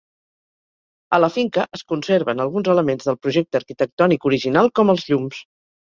[1.17, 5.49] A la finca es conserven alguns elements del projecte arquitectònic original com els llums.